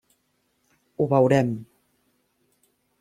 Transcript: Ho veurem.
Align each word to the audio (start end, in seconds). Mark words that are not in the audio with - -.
Ho 0.95 1.07
veurem. 1.13 1.53